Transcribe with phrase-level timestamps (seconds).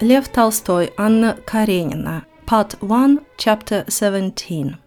[0.00, 4.78] Lev Tolstoy, Anna Karenina, Part 1, Chapter 17.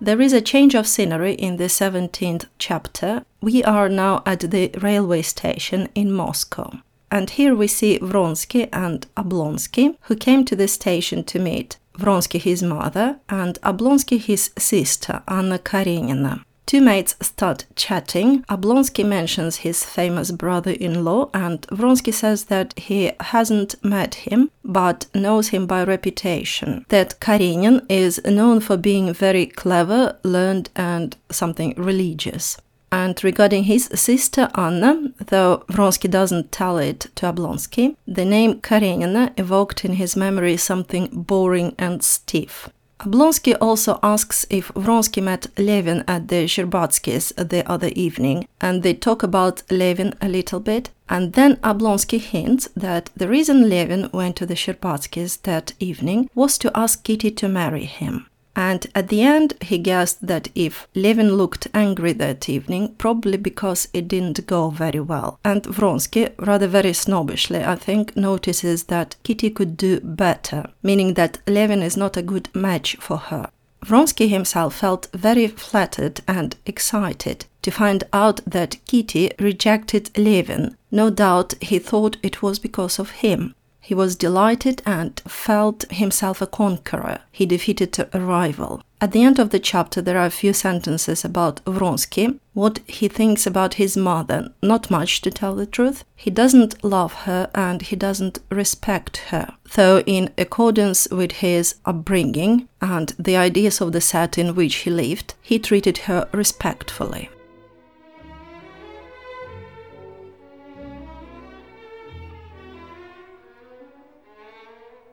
[0.00, 3.24] There is a change of scenery in the 17th chapter.
[3.40, 6.78] We are now at the railway station in Moscow.
[7.10, 12.40] And here we see Vronsky and Oblonsky, who came to the station to meet Vronsky,
[12.40, 16.44] his mother, and Oblonsky, his sister, Anna Karenina.
[16.70, 18.44] Two mates start chatting.
[18.44, 24.52] Oblonsky mentions his famous brother in law, and Vronsky says that he hasn't met him
[24.62, 26.86] but knows him by reputation.
[26.88, 32.56] That Karenin is known for being very clever, learned, and something religious.
[32.92, 39.32] And regarding his sister Anna, though Vronsky doesn't tell it to Oblonsky, the name Karenina
[39.36, 42.68] evoked in his memory something boring and stiff.
[43.00, 48.92] Oblonsky also asks if Vronsky met Levin at the Sherbatskys the other evening, and they
[48.92, 50.90] talk about Levin a little bit.
[51.08, 56.58] And then Oblonsky hints that the reason Levin went to the Sherbatskys that evening was
[56.58, 58.26] to ask Kitty to marry him.
[58.56, 63.88] And at the end, he guessed that if Levin looked angry that evening, probably because
[63.92, 65.38] it didn't go very well.
[65.44, 71.38] And Vronsky, rather very snobbishly, I think, notices that Kitty could do better, meaning that
[71.46, 73.50] Levin is not a good match for her.
[73.84, 80.76] Vronsky himself felt very flattered and excited to find out that Kitty rejected Levin.
[80.90, 83.54] No doubt he thought it was because of him.
[83.80, 87.20] He was delighted and felt himself a conqueror.
[87.32, 88.82] He defeated a rival.
[89.00, 93.08] At the end of the chapter, there are a few sentences about Vronsky, what he
[93.08, 94.52] thinks about his mother.
[94.62, 96.04] Not much, to tell the truth.
[96.14, 99.54] He doesn't love her and he doesn't respect her.
[99.74, 104.90] Though, in accordance with his upbringing and the ideas of the set in which he
[104.90, 107.30] lived, he treated her respectfully.